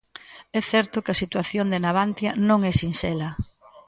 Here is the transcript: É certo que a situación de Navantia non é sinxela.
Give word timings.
É 0.59 0.61
certo 0.71 0.97
que 1.03 1.13
a 1.13 1.21
situación 1.23 1.67
de 1.69 1.81
Navantia 1.85 2.31
non 2.49 2.59
é 2.71 2.73
sinxela. 2.81 3.29